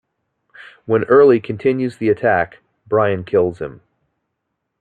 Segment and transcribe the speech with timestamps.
[0.87, 2.57] When Early continues the attack,
[2.87, 3.81] Brian kills him.